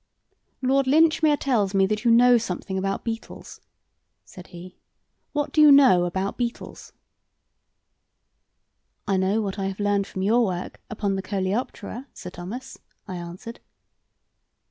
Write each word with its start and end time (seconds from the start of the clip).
"Lord 0.63 0.87
Linchmere 0.87 1.37
tells 1.37 1.75
me 1.75 1.85
that 1.85 2.03
you 2.03 2.09
know 2.09 2.39
something 2.39 2.75
about 2.75 3.03
beetles," 3.03 3.61
said 4.25 4.47
he. 4.47 4.79
"What 5.31 5.51
do 5.53 5.61
you 5.61 5.71
know 5.71 6.05
about 6.05 6.39
beetles?" 6.39 6.91
"I 9.07 9.15
know 9.17 9.41
what 9.41 9.59
I 9.59 9.65
have 9.67 9.79
learned 9.79 10.07
from 10.07 10.23
your 10.23 10.43
work 10.43 10.81
upon 10.89 11.17
the 11.17 11.21
coleoptera, 11.21 12.07
Sir 12.15 12.31
Thomas," 12.31 12.79
I 13.07 13.17
answered. 13.17 13.59